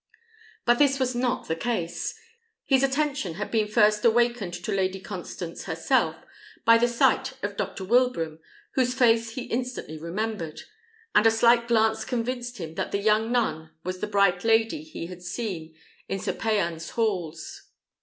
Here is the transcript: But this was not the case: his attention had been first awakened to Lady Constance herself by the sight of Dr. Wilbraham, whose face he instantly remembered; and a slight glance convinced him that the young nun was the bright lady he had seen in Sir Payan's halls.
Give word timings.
But 0.65 0.79
this 0.79 0.97
was 0.99 1.13
not 1.13 1.47
the 1.47 1.55
case: 1.55 2.17
his 2.65 2.81
attention 2.81 3.35
had 3.35 3.51
been 3.51 3.67
first 3.67 4.03
awakened 4.03 4.55
to 4.55 4.71
Lady 4.71 4.99
Constance 4.99 5.65
herself 5.65 6.15
by 6.65 6.79
the 6.79 6.87
sight 6.87 7.33
of 7.43 7.55
Dr. 7.55 7.83
Wilbraham, 7.83 8.39
whose 8.73 8.95
face 8.95 9.33
he 9.33 9.43
instantly 9.43 9.99
remembered; 9.99 10.61
and 11.13 11.27
a 11.27 11.29
slight 11.29 11.67
glance 11.67 12.03
convinced 12.03 12.57
him 12.57 12.73
that 12.73 12.91
the 12.91 12.97
young 12.97 13.31
nun 13.31 13.75
was 13.83 13.99
the 13.99 14.07
bright 14.07 14.43
lady 14.43 14.81
he 14.81 15.05
had 15.05 15.21
seen 15.21 15.75
in 16.09 16.17
Sir 16.19 16.33
Payan's 16.33 16.89
halls. 16.89 17.67